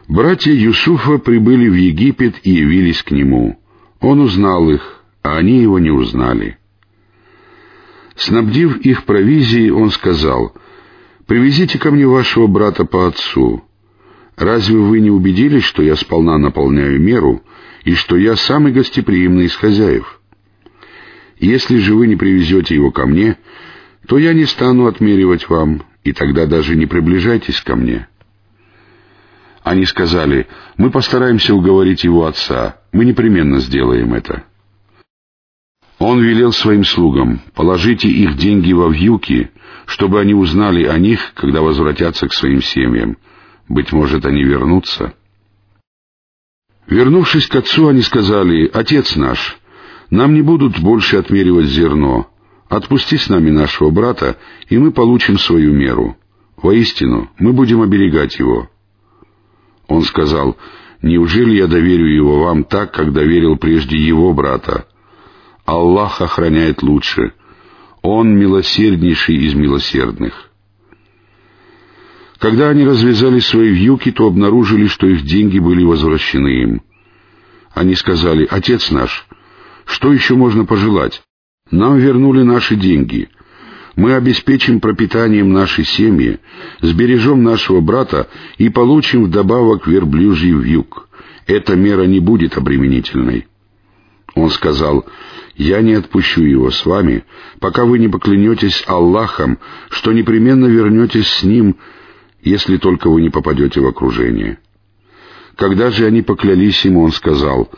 Братья 0.07 0.53
Юсуфа 0.53 1.17
прибыли 1.17 1.67
в 1.67 1.73
Египет 1.73 2.35
и 2.43 2.51
явились 2.51 3.03
к 3.03 3.11
нему. 3.11 3.59
Он 3.99 4.21
узнал 4.21 4.69
их, 4.69 5.03
а 5.21 5.35
они 5.37 5.61
его 5.61 5.77
не 5.79 5.91
узнали. 5.91 6.57
Снабдив 8.15 8.77
их 8.77 9.03
провизией, 9.03 9.71
он 9.71 9.91
сказал, 9.91 10.55
«Привезите 11.25 11.77
ко 11.77 11.91
мне 11.91 12.07
вашего 12.07 12.47
брата 12.47 12.85
по 12.85 13.07
отцу. 13.07 13.65
Разве 14.37 14.77
вы 14.77 15.01
не 15.01 15.11
убедились, 15.11 15.65
что 15.65 15.83
я 15.83 15.97
сполна 15.97 16.37
наполняю 16.37 17.01
меру 17.01 17.43
и 17.83 17.93
что 17.95 18.15
я 18.15 18.37
самый 18.37 18.71
гостеприимный 18.71 19.45
из 19.45 19.55
хозяев? 19.55 20.16
Если 21.39 21.77
же 21.77 21.95
вы 21.95 22.07
не 22.07 22.15
привезете 22.15 22.75
его 22.75 22.91
ко 22.91 23.05
мне, 23.05 23.37
то 24.07 24.17
я 24.17 24.33
не 24.33 24.45
стану 24.45 24.87
отмеривать 24.87 25.49
вам, 25.49 25.83
и 26.03 26.13
тогда 26.13 26.45
даже 26.45 26.75
не 26.75 26.85
приближайтесь 26.85 27.61
ко 27.61 27.75
мне». 27.75 28.07
Они 29.63 29.83
сказали, 29.83 30.47
мы 30.77 30.91
постараемся 30.91 31.53
уговорить 31.53 32.05
его 32.05 32.25
отца, 32.25 32.79
мы 32.93 33.03
непременно 33.03 33.59
сделаем 33.59 34.13
это. 34.13 34.45
Он 35.99 36.21
велел 36.21 36.53
своим 36.53 36.85
слугам, 36.85 37.41
положите 37.53 38.07
их 38.07 38.37
деньги 38.37 38.71
во 38.71 38.87
вьюки, 38.87 39.51
чтобы 39.85 40.21
они 40.21 40.33
узнали 40.33 40.85
о 40.85 40.97
них, 40.97 41.33
когда 41.33 41.61
возвратятся 41.61 42.29
к 42.29 42.33
своим 42.33 42.61
семьям. 42.61 43.17
Быть 43.67 43.91
может, 43.91 44.25
они 44.25 44.43
вернутся. 44.43 45.15
Вернувшись 46.87 47.47
к 47.47 47.55
отцу, 47.55 47.89
они 47.89 48.03
сказали, 48.03 48.69
«Отец 48.73 49.17
наш, 49.17 49.59
нам 50.09 50.33
не 50.33 50.41
будут 50.41 50.79
больше 50.79 51.17
отмеривать 51.17 51.67
зерно. 51.67 52.27
Отпусти 52.69 53.17
с 53.17 53.29
нами 53.29 53.49
нашего 53.49 53.89
брата, 53.89 54.37
и 54.69 54.77
мы 54.77 54.91
получим 54.91 55.37
свою 55.37 55.73
меру. 55.73 56.17
Воистину, 56.57 57.29
мы 57.39 57.53
будем 57.53 57.81
оберегать 57.81 58.39
его». 58.39 58.69
Он 59.87 60.01
сказал, 60.01 60.57
«Неужели 61.01 61.55
я 61.55 61.67
доверю 61.67 62.07
его 62.07 62.43
вам 62.43 62.63
так, 62.63 62.91
как 62.93 63.13
доверил 63.13 63.57
прежде 63.57 63.97
его 63.97 64.33
брата? 64.33 64.87
Аллах 65.65 66.21
охраняет 66.21 66.81
лучше. 66.83 67.33
Он 68.01 68.37
милосерднейший 68.37 69.35
из 69.35 69.53
милосердных». 69.53 70.47
Когда 72.39 72.69
они 72.69 72.85
развязали 72.85 73.39
свои 73.39 73.69
вьюки, 73.69 74.11
то 74.11 74.27
обнаружили, 74.27 74.87
что 74.87 75.07
их 75.07 75.23
деньги 75.23 75.57
были 75.57 75.83
возвращены 75.83 76.61
им. 76.61 76.81
Они 77.73 77.95
сказали, 77.95 78.47
«Отец 78.49 78.91
наш, 78.91 79.27
что 79.87 80.13
еще 80.13 80.35
можно 80.35 80.65
пожелать? 80.65 81.23
Нам 81.71 81.97
вернули 81.97 82.43
наши 82.43 82.75
деньги. 82.75 83.29
Мы 83.95 84.13
обеспечим 84.13 84.79
пропитанием 84.79 85.51
нашей 85.51 85.85
семьи, 85.85 86.39
сбережем 86.81 87.41
нашего 87.41 87.81
брата 87.81 88.29
и 88.57 88.69
получим 88.69 89.23
вдобавок 89.23 89.87
верблюжий 89.87 90.51
вьюг. 90.51 91.09
Эта 91.47 91.75
мера 91.75 92.03
не 92.03 92.19
будет 92.19 92.57
обременительной. 92.57 93.47
Он 94.35 94.51
сказал, 94.51 95.05
«Я 95.55 95.81
не 95.81 95.93
отпущу 95.93 96.43
его 96.43 96.69
с 96.69 96.85
вами, 96.85 97.23
пока 97.59 97.85
вы 97.85 97.97
не 97.97 98.07
поклянетесь 98.07 98.83
Аллахом, 98.85 99.57
что 99.89 100.13
непременно 100.13 100.67
вернетесь 100.67 101.27
с 101.27 101.43
ним, 101.43 101.77
если 102.43 102.77
только 102.77 103.09
вы 103.09 103.21
не 103.21 103.29
попадете 103.29 103.79
в 103.79 103.87
окружение». 103.87 104.59
Когда 105.55 105.89
же 105.89 106.05
они 106.05 106.21
поклялись 106.21 106.85
ему, 106.85 107.01
он 107.01 107.11
сказал, 107.11 107.71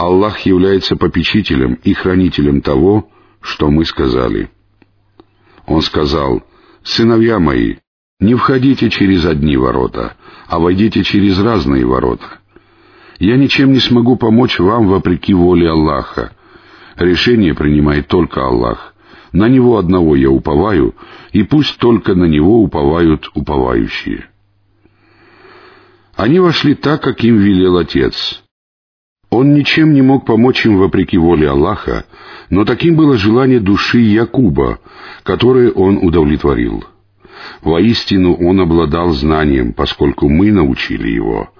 «Аллах 0.00 0.46
является 0.46 0.96
попечителем 0.96 1.74
и 1.74 1.92
хранителем 1.92 2.62
того, 2.62 3.10
что 3.42 3.70
мы 3.70 3.84
сказали». 3.84 4.48
Он 5.66 5.82
сказал, 5.82 6.42
«Сыновья 6.82 7.38
мои, 7.38 7.76
не 8.18 8.34
входите 8.34 8.88
через 8.88 9.26
одни 9.26 9.58
ворота, 9.58 10.16
а 10.48 10.58
войдите 10.58 11.04
через 11.04 11.38
разные 11.38 11.84
ворота. 11.84 12.38
Я 13.18 13.36
ничем 13.36 13.72
не 13.72 13.78
смогу 13.78 14.16
помочь 14.16 14.58
вам 14.58 14.88
вопреки 14.88 15.34
воле 15.34 15.68
Аллаха. 15.68 16.32
Решение 16.96 17.52
принимает 17.52 18.08
только 18.08 18.42
Аллах. 18.42 18.94
На 19.32 19.50
Него 19.50 19.76
одного 19.76 20.16
я 20.16 20.30
уповаю, 20.30 20.94
и 21.32 21.42
пусть 21.42 21.76
только 21.76 22.14
на 22.14 22.24
Него 22.24 22.62
уповают 22.62 23.30
уповающие». 23.34 24.30
Они 26.16 26.40
вошли 26.40 26.74
так, 26.74 27.02
как 27.02 27.22
им 27.22 27.36
велел 27.36 27.76
Отец. 27.76 28.42
Он 29.30 29.54
ничем 29.54 29.94
не 29.94 30.02
мог 30.02 30.26
помочь 30.26 30.66
им 30.66 30.76
вопреки 30.76 31.16
воле 31.16 31.48
Аллаха, 31.48 32.04
но 32.50 32.64
таким 32.64 32.96
было 32.96 33.16
желание 33.16 33.60
души 33.60 34.00
Якуба, 34.00 34.80
которое 35.22 35.70
он 35.70 35.98
удовлетворил. 35.98 36.84
Воистину 37.62 38.34
он 38.34 38.60
обладал 38.60 39.10
знанием, 39.10 39.72
поскольку 39.72 40.28
мы 40.28 40.50
научили 40.50 41.08
его, 41.08 41.50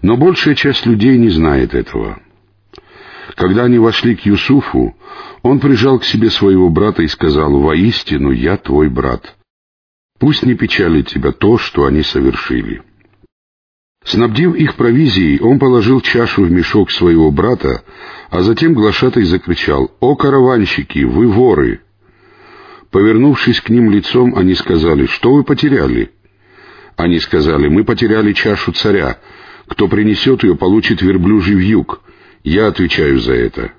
но 0.00 0.16
большая 0.16 0.54
часть 0.54 0.86
людей 0.86 1.18
не 1.18 1.28
знает 1.28 1.74
этого. 1.74 2.18
Когда 3.36 3.64
они 3.64 3.78
вошли 3.78 4.16
к 4.16 4.24
Юсуфу, 4.24 4.96
он 5.42 5.60
прижал 5.60 5.98
к 5.98 6.04
себе 6.04 6.30
своего 6.30 6.68
брата 6.70 7.02
и 7.02 7.06
сказал, 7.06 7.60
«Воистину 7.60 8.30
я 8.30 8.56
твой 8.56 8.88
брат. 8.88 9.36
Пусть 10.18 10.44
не 10.44 10.54
печалит 10.54 11.08
тебя 11.08 11.32
то, 11.32 11.58
что 11.58 11.84
они 11.84 12.02
совершили». 12.02 12.82
Снабдив 14.04 14.54
их 14.54 14.76
провизией, 14.76 15.40
он 15.40 15.58
положил 15.58 16.00
чашу 16.00 16.44
в 16.44 16.50
мешок 16.50 16.90
своего 16.90 17.30
брата, 17.30 17.82
а 18.30 18.42
затем 18.42 18.72
глашатай 18.72 19.24
закричал 19.24 19.90
«О, 20.00 20.16
караванщики, 20.16 21.04
вы 21.04 21.28
воры!» 21.28 21.80
Повернувшись 22.90 23.60
к 23.60 23.68
ним 23.68 23.90
лицом, 23.90 24.34
они 24.36 24.54
сказали, 24.54 25.06
«Что 25.06 25.32
вы 25.32 25.44
потеряли?» 25.44 26.10
Они 26.96 27.18
сказали, 27.20 27.68
«Мы 27.68 27.84
потеряли 27.84 28.32
чашу 28.32 28.72
царя. 28.72 29.18
Кто 29.68 29.86
принесет 29.86 30.42
ее, 30.42 30.56
получит 30.56 31.02
верблюжий 31.02 31.54
вьюг. 31.54 32.00
Я 32.42 32.68
отвечаю 32.68 33.20
за 33.20 33.34
это». 33.34 33.72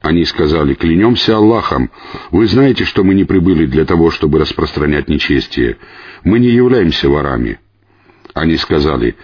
Они 0.00 0.26
сказали, 0.26 0.74
«Клянемся 0.74 1.36
Аллахом, 1.36 1.90
вы 2.30 2.46
знаете, 2.46 2.84
что 2.84 3.02
мы 3.02 3.14
не 3.14 3.24
прибыли 3.24 3.64
для 3.64 3.86
того, 3.86 4.10
чтобы 4.10 4.38
распространять 4.38 5.08
нечестие. 5.08 5.78
Мы 6.24 6.38
не 6.40 6.48
являемся 6.48 7.08
ворами». 7.08 7.58
Они 8.34 8.56
сказали, 8.56 9.16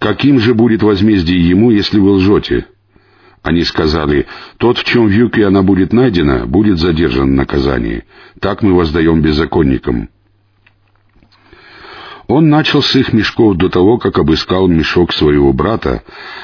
«Каким 0.00 0.40
же 0.40 0.52
будет 0.52 0.82
возмездие 0.82 1.48
ему, 1.48 1.70
если 1.70 1.98
вы 1.98 2.10
лжете?» 2.10 2.66
Они 3.42 3.62
сказали, 3.62 4.26
«Тот, 4.58 4.78
в 4.78 4.84
чем 4.84 5.06
в 5.06 5.10
юге 5.10 5.46
она 5.46 5.62
будет 5.62 5.92
найдена, 5.92 6.44
будет 6.44 6.78
задержан 6.78 7.30
в 7.30 7.34
наказании. 7.34 8.04
Так 8.40 8.62
мы 8.62 8.74
воздаем 8.74 9.22
беззаконникам». 9.22 10.10
Он 12.26 12.50
начал 12.50 12.82
с 12.82 12.94
их 12.94 13.14
мешков 13.14 13.56
до 13.56 13.70
того, 13.70 13.96
как 13.96 14.18
обыскал 14.18 14.68
мешок 14.68 15.14
своего 15.14 15.54
брата, 15.54 16.02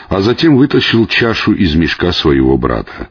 а 0.09 0.23
затем 0.23 0.57
вытащил 0.57 1.07
чашу 1.07 1.53
из 1.53 1.75
мешка 1.75 2.13
своего 2.13 2.57
брата. 2.57 3.11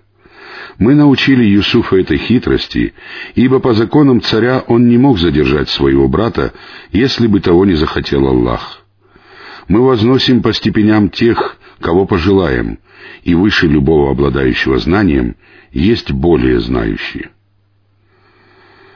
Мы 0.79 0.95
научили 0.95 1.43
Юсуфа 1.43 1.98
этой 1.98 2.17
хитрости, 2.17 2.95
ибо 3.36 3.60
по 3.60 3.74
законам 3.74 4.22
царя 4.22 4.63
он 4.65 4.88
не 4.88 4.98
мог 4.98 5.19
задержать 5.19 5.69
своего 5.69 6.07
брата, 6.07 6.53
если 6.91 7.27
бы 7.27 7.41
того 7.41 7.65
не 7.65 7.75
захотел 7.75 8.25
Аллах. 8.25 8.83
Мы 9.67 9.82
возносим 9.82 10.41
по 10.41 10.53
степеням 10.53 11.10
тех, 11.10 11.58
кого 11.79 12.05
пожелаем, 12.05 12.79
и 13.24 13.36
выше 13.36 13.67
любого 13.67 14.12
обладающего 14.12 14.77
знанием 14.77 15.36
есть 15.72 16.12
более 16.12 16.60
знающие. 16.60 17.29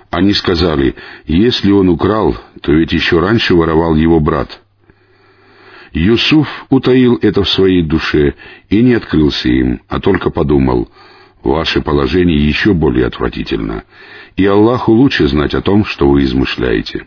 Они 0.09 0.33
сказали, 0.33 0.95
если 1.25 1.71
он 1.71 1.89
украл, 1.89 2.37
то 2.61 2.71
ведь 2.71 2.93
еще 2.93 3.19
раньше 3.19 3.55
воровал 3.55 3.95
его 3.95 4.19
брат. 4.19 4.61
Юсуф 5.91 6.47
утаил 6.69 7.17
это 7.21 7.43
в 7.43 7.49
своей 7.49 7.81
душе 7.81 8.35
и 8.69 8.81
не 8.81 8.93
открылся 8.93 9.49
им, 9.49 9.81
а 9.87 9.99
только 9.99 10.29
подумал— 10.29 10.89
Ваше 11.47 11.81
положение 11.81 12.45
еще 12.45 12.73
более 12.73 13.05
отвратительно, 13.05 13.85
и 14.35 14.45
Аллаху 14.45 14.91
лучше 14.91 15.27
знать 15.27 15.53
о 15.53 15.61
том, 15.61 15.85
что 15.85 16.09
вы 16.09 16.23
измышляете. 16.23 17.05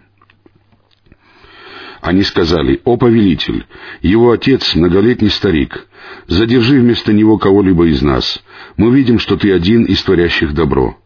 Они 2.01 2.23
сказали, 2.23 2.81
«О 2.85 2.97
повелитель, 2.97 3.67
его 4.01 4.31
отец— 4.31 4.75
многолетний 4.75 5.31
старик, 5.31 5.87
задержи 6.27 6.81
вместо 6.81 7.13
него 7.13 7.37
кого-либо 7.37 7.89
из 7.89 8.01
нас, 8.01 8.43
мы 8.77 8.95
видим, 8.95 9.19
что 9.19 9.37
ты 9.37 9.53
один 9.53 9.85
из 9.85 10.03
творящих 10.03 10.55
добро». 10.55 10.97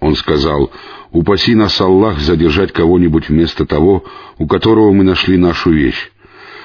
Он 0.00 0.14
сказал, 0.14 0.72
«Упаси 1.10 1.54
нас, 1.54 1.80
Аллах, 1.80 2.18
задержать 2.20 2.72
кого-нибудь 2.72 3.28
вместо 3.28 3.66
того, 3.66 4.04
у 4.38 4.46
которого 4.46 4.92
мы 4.92 5.04
нашли 5.04 5.36
нашу 5.36 5.70
вещь. 5.70 6.10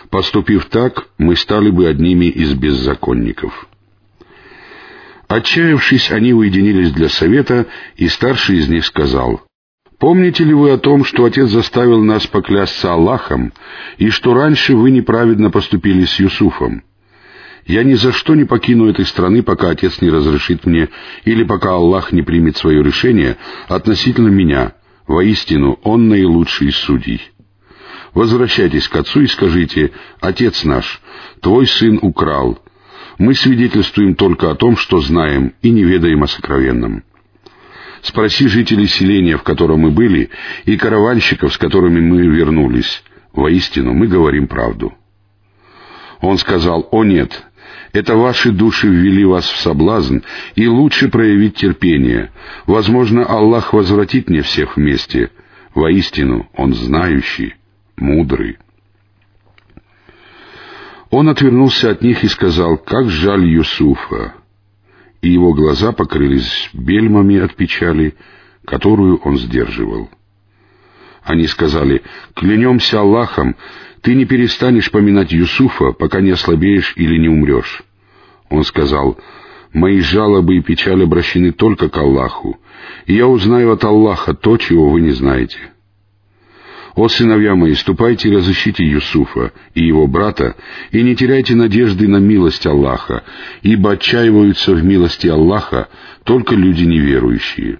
Поступив 0.09 0.65
так, 0.65 1.07
мы 1.17 1.35
стали 1.35 1.69
бы 1.69 1.87
одними 1.87 2.25
из 2.25 2.53
беззаконников». 2.53 3.67
Отчаявшись, 5.27 6.11
они 6.11 6.33
уединились 6.33 6.91
для 6.91 7.07
совета, 7.07 7.67
и 7.95 8.09
старший 8.09 8.57
из 8.57 8.67
них 8.67 8.85
сказал, 8.85 9.41
«Помните 10.01 10.43
ли 10.43 10.55
вы 10.55 10.71
о 10.71 10.79
том, 10.79 11.05
что 11.05 11.25
Отец 11.25 11.49
заставил 11.49 12.03
нас 12.03 12.25
поклясться 12.25 12.91
Аллахом, 12.91 13.53
и 13.99 14.09
что 14.09 14.33
раньше 14.33 14.75
вы 14.75 14.89
неправедно 14.89 15.51
поступили 15.51 16.05
с 16.05 16.19
Юсуфом? 16.19 16.81
Я 17.67 17.83
ни 17.83 17.93
за 17.93 18.11
что 18.11 18.33
не 18.33 18.45
покину 18.45 18.89
этой 18.89 19.05
страны, 19.05 19.43
пока 19.43 19.69
Отец 19.69 20.01
не 20.01 20.09
разрешит 20.09 20.65
мне, 20.65 20.89
или 21.23 21.43
пока 21.43 21.73
Аллах 21.73 22.11
не 22.11 22.23
примет 22.23 22.57
свое 22.57 22.81
решение 22.81 23.37
относительно 23.67 24.29
меня. 24.29 24.73
Воистину, 25.05 25.77
Он 25.83 26.09
наилучший 26.09 26.69
из 26.69 26.77
судей». 26.77 27.21
Возвращайтесь 28.15 28.87
к 28.87 28.95
отцу 28.95 29.21
и 29.21 29.27
скажите, 29.27 29.91
«Отец 30.19 30.63
наш, 30.63 30.99
твой 31.41 31.67
сын 31.67 31.99
украл, 32.01 32.57
мы 33.19 33.35
свидетельствуем 33.35 34.15
только 34.15 34.49
о 34.49 34.55
том, 34.55 34.77
что 34.77 34.99
знаем, 34.99 35.53
и 35.61 35.69
не 35.69 35.83
ведаем 35.83 36.23
о 36.23 36.27
сокровенном. 36.27 37.03
Спроси 38.01 38.47
жителей 38.47 38.87
селения, 38.87 39.37
в 39.37 39.43
котором 39.43 39.81
мы 39.81 39.91
были, 39.91 40.31
и 40.65 40.75
караванщиков, 40.75 41.53
с 41.53 41.57
которыми 41.57 41.99
мы 41.99 42.25
вернулись. 42.25 43.03
Воистину, 43.33 43.93
мы 43.93 44.07
говорим 44.07 44.47
правду. 44.47 44.93
Он 46.19 46.37
сказал, 46.37 46.87
«О 46.91 47.03
нет, 47.03 47.45
это 47.93 48.15
ваши 48.15 48.51
души 48.51 48.87
ввели 48.87 49.23
вас 49.23 49.45
в 49.45 49.57
соблазн, 49.57 50.19
и 50.55 50.67
лучше 50.67 51.09
проявить 51.09 51.55
терпение. 51.55 52.31
Возможно, 52.65 53.23
Аллах 53.25 53.73
возвратит 53.73 54.29
мне 54.29 54.41
всех 54.41 54.77
вместе. 54.77 55.29
Воистину, 55.75 56.49
Он 56.55 56.73
знающий, 56.73 57.55
мудрый». 57.97 58.57
Он 61.11 61.29
отвернулся 61.29 61.91
от 61.91 62.01
них 62.01 62.23
и 62.23 62.27
сказал, 62.27 62.77
«Как 62.77 63.09
жаль 63.09 63.45
Юсуфа!» 63.45 64.40
И 65.21 65.29
его 65.29 65.53
глаза 65.53 65.91
покрылись 65.91 66.69
бельмами 66.73 67.39
от 67.39 67.55
печали, 67.55 68.15
которую 68.65 69.17
он 69.17 69.37
сдерживал. 69.37 70.09
Они 71.23 71.45
сказали, 71.45 72.01
«Клянемся 72.35 72.99
Аллахом, 72.99 73.55
ты 74.01 74.15
не 74.15 74.25
перестанешь 74.25 74.89
поминать 74.89 75.31
Юсуфа, 75.31 75.91
пока 75.91 76.21
не 76.21 76.31
ослабеешь 76.31 76.93
или 76.95 77.17
не 77.17 77.29
умрешь». 77.29 77.83
Он 78.49 78.63
сказал, 78.63 79.17
«Мои 79.73 79.99
жалобы 79.99 80.57
и 80.57 80.61
печаль 80.61 81.03
обращены 81.03 81.51
только 81.51 81.89
к 81.89 81.97
Аллаху, 81.97 82.59
и 83.05 83.13
я 83.13 83.27
узнаю 83.27 83.71
от 83.71 83.83
Аллаха 83.83 84.33
то, 84.33 84.57
чего 84.57 84.89
вы 84.89 85.01
не 85.01 85.11
знаете». 85.11 85.71
«О, 86.95 87.07
сыновья 87.07 87.55
мои, 87.55 87.73
ступайте 87.73 88.29
и 88.29 88.35
разыщите 88.35 88.83
Юсуфа 88.83 89.53
и 89.73 89.85
его 89.85 90.07
брата, 90.07 90.55
и 90.91 91.01
не 91.01 91.15
теряйте 91.15 91.55
надежды 91.55 92.07
на 92.07 92.17
милость 92.17 92.65
Аллаха, 92.65 93.23
ибо 93.61 93.91
отчаиваются 93.91 94.73
в 94.73 94.83
милости 94.83 95.27
Аллаха 95.27 95.87
только 96.23 96.55
люди 96.55 96.83
неверующие». 96.83 97.79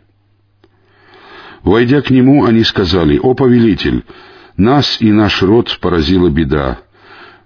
Войдя 1.64 2.02
к 2.02 2.10
нему, 2.10 2.46
они 2.46 2.64
сказали, 2.64 3.20
«О, 3.22 3.36
повелитель, 3.36 4.04
нас 4.58 4.98
и 5.00 5.12
наш 5.12 5.44
род 5.44 5.78
поразила 5.80 6.30
беда. 6.30 6.80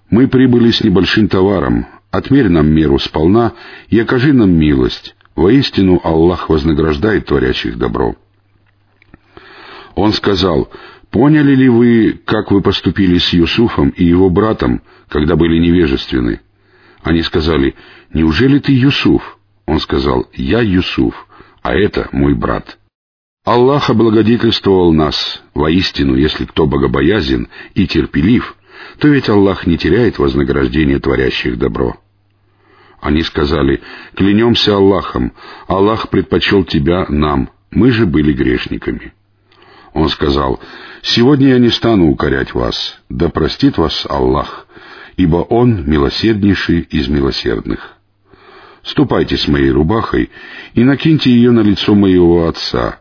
Мы 0.09 0.27
прибыли 0.27 0.71
с 0.71 0.83
небольшим 0.83 1.27
товаром, 1.27 1.87
отмерь 2.11 2.47
нам 2.47 2.67
меру 2.67 2.97
сполна 2.97 3.53
и 3.89 3.99
окажи 3.99 4.31
нам 4.31 4.51
милость. 4.51 5.15
Воистину 5.35 5.99
Аллах 6.03 6.49
вознаграждает 6.49 7.25
творящих 7.25 7.77
добро». 7.77 8.15
Он 9.95 10.11
сказал, 10.11 10.69
Поняли 11.15 11.55
ли 11.55 11.69
вы, 11.69 12.19
как 12.25 12.51
вы 12.51 12.61
поступили 12.61 13.19
с 13.19 13.29
Юсуфом 13.31 13.87
и 13.87 14.03
его 14.03 14.29
братом, 14.29 14.81
когда 15.07 15.37
были 15.37 15.59
невежественны? 15.59 16.41
Они 17.03 17.21
сказали, 17.21 17.73
неужели 18.13 18.59
ты 18.59 18.73
Юсуф? 18.73 19.37
Он 19.65 19.79
сказал, 19.79 20.27
я 20.33 20.59
Юсуф, 20.59 21.15
а 21.61 21.73
это 21.73 22.09
мой 22.11 22.33
брат. 22.33 22.77
Аллах 23.45 23.89
облагодетельствовал 23.89 24.91
нас. 24.91 25.41
Воистину, 25.53 26.17
если 26.17 26.43
кто 26.43 26.67
богобоязен 26.67 27.47
и 27.75 27.87
терпелив, 27.87 28.57
то 28.99 29.07
ведь 29.07 29.29
Аллах 29.29 29.65
не 29.65 29.77
теряет 29.77 30.19
вознаграждение 30.19 30.99
творящих 30.99 31.57
добро. 31.57 31.95
Они 32.99 33.21
сказали, 33.21 33.81
клянемся 34.15 34.75
Аллахом, 34.75 35.31
Аллах 35.67 36.09
предпочел 36.09 36.65
тебя 36.65 37.05
нам, 37.07 37.51
мы 37.71 37.91
же 37.91 38.05
были 38.05 38.33
грешниками. 38.33 39.13
Он 39.95 40.09
сказал, 40.09 40.59
«Сегодня 41.01 41.51
я 41.51 41.57
не 41.57 41.69
стану 41.69 42.11
укорять 42.11 42.53
вас, 42.53 42.99
да 43.07 43.29
простит 43.29 43.77
вас 43.77 44.05
Аллах, 44.09 44.67
ибо 45.15 45.37
Он 45.37 45.89
милосерднейший 45.89 46.81
из 46.81 47.07
милосердных. 47.07 47.97
Ступайте 48.83 49.37
с 49.37 49.47
моей 49.47 49.71
рубахой 49.71 50.31
и 50.73 50.83
накиньте 50.83 51.31
ее 51.31 51.51
на 51.51 51.61
лицо 51.61 51.95
моего 51.95 52.45
отца, 52.45 52.99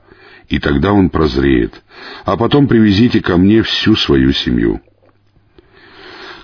и 0.49 0.61
тогда 0.61 0.93
он 0.93 1.11
прозреет, 1.11 1.83
а 2.25 2.37
потом 2.37 2.69
привезите 2.69 3.21
ко 3.21 3.37
мне 3.37 3.63
всю 3.63 3.97
свою 3.97 4.33
семью». 4.33 4.81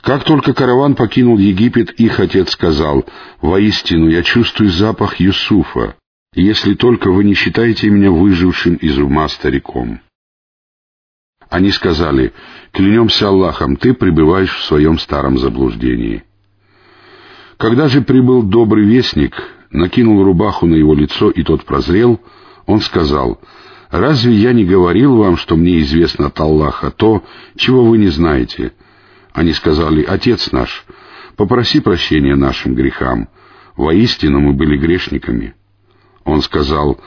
Как 0.02 0.24
только 0.24 0.52
караван 0.52 0.96
покинул 0.96 1.38
Египет, 1.38 1.92
их 1.92 2.18
отец 2.18 2.50
сказал, 2.50 3.04
«Воистину 3.40 4.08
я 4.08 4.24
чувствую 4.24 4.70
запах 4.70 5.20
Юсуфа, 5.20 5.94
если 6.34 6.74
только 6.74 7.12
вы 7.12 7.22
не 7.22 7.34
считаете 7.34 7.88
меня 7.88 8.10
выжившим 8.10 8.74
из 8.74 8.98
ума 8.98 9.28
стариком». 9.28 10.00
Они 11.50 11.72
сказали, 11.72 12.32
«Клянемся 12.72 13.28
Аллахом, 13.28 13.74
ты 13.76 13.92
пребываешь 13.92 14.54
в 14.54 14.64
своем 14.64 14.98
старом 14.98 15.36
заблуждении». 15.36 16.22
Когда 17.58 17.88
же 17.88 18.00
прибыл 18.00 18.42
добрый 18.44 18.86
вестник, 18.86 19.34
накинул 19.70 20.22
рубаху 20.22 20.66
на 20.66 20.76
его 20.76 20.94
лицо, 20.94 21.28
и 21.28 21.42
тот 21.42 21.64
прозрел, 21.64 22.20
он 22.66 22.80
сказал, 22.80 23.40
«Разве 23.90 24.32
я 24.32 24.52
не 24.52 24.64
говорил 24.64 25.16
вам, 25.16 25.36
что 25.36 25.56
мне 25.56 25.80
известно 25.80 26.28
от 26.28 26.40
Аллаха 26.40 26.92
то, 26.92 27.24
чего 27.56 27.84
вы 27.84 27.98
не 27.98 28.08
знаете?» 28.08 28.72
Они 29.32 29.52
сказали, 29.52 30.04
«Отец 30.04 30.52
наш, 30.52 30.86
попроси 31.36 31.80
прощения 31.80 32.36
нашим 32.36 32.76
грехам. 32.76 33.28
Воистину 33.76 34.38
мы 34.38 34.52
были 34.52 34.78
грешниками». 34.78 35.54
Он 36.24 36.42
сказал, 36.42 37.00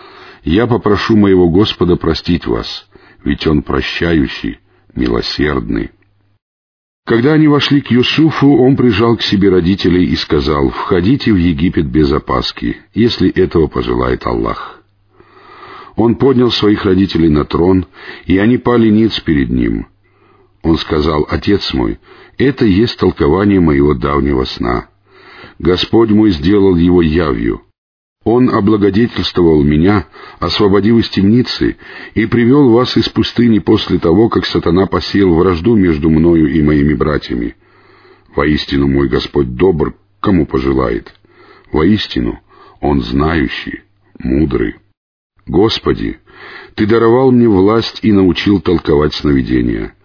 «Я 0.44 0.68
попрошу 0.68 1.16
моего 1.16 1.50
Господа 1.50 1.96
простить 1.96 2.46
вас, 2.46 2.88
ведь 3.24 3.48
Он 3.48 3.62
прощающий, 3.62 4.60
милосердный». 4.96 5.92
Когда 7.06 7.34
они 7.34 7.50
вошли 7.50 7.82
к 7.82 7.92
Юсуфу, 7.92 8.56
он 8.64 8.78
прижал 8.78 9.18
к 9.18 9.22
себе 9.22 9.50
родителей 9.50 10.06
и 10.06 10.16
сказал, 10.16 10.70
«Входите 10.70 11.34
в 11.34 11.36
Египет 11.36 11.86
без 11.88 12.10
опаски, 12.14 12.78
если 12.94 13.30
этого 13.30 13.68
пожелает 13.68 14.26
Аллах». 14.26 14.82
Он 15.98 16.16
поднял 16.16 16.50
своих 16.50 16.86
родителей 16.86 17.30
на 17.30 17.44
трон, 17.44 17.86
и 18.26 18.38
они 18.38 18.58
пали 18.58 18.90
ниц 18.90 19.20
перед 19.20 19.50
ним. 19.50 19.88
Он 20.62 20.78
сказал, 20.78 21.28
«Отец 21.30 21.74
мой, 21.74 22.00
это 22.38 22.66
есть 22.66 22.98
толкование 22.98 23.60
моего 23.60 23.94
давнего 23.94 24.46
сна. 24.46 24.88
Господь 25.60 26.10
мой 26.10 26.32
сделал 26.32 26.78
его 26.78 27.02
явью. 27.02 27.62
Он 28.24 28.50
облагодетельствовал 28.50 29.64
меня, 29.64 30.08
освободив 30.40 30.98
из 30.98 31.10
темницы, 31.10 31.76
и 32.14 32.26
привел 32.26 32.70
вас 32.70 32.96
из 32.96 33.10
пустыни 33.10 33.60
после 33.60 34.00
того, 34.00 34.30
как 34.30 34.46
сатана 34.46 34.86
посеял 34.86 35.34
вражду 35.34 35.76
между 35.76 36.10
мною 36.10 36.48
и 36.48 36.62
моими 36.62 36.94
братьями. 36.94 37.56
Воистину 38.34 38.88
мой 38.88 39.10
Господь 39.10 39.56
добр, 39.56 39.96
кому 40.22 40.46
пожелает. 40.46 41.14
Воистину 41.72 42.40
Он 42.80 43.02
знающий, 43.02 43.82
мудрый. 44.20 44.76
Господи, 45.46 46.20
Ты 46.76 46.86
даровал 46.86 47.32
мне 47.32 47.50
власть 47.50 48.00
и 48.04 48.14
научил 48.14 48.62
толковать 48.62 49.14
сновидения. 49.14 49.96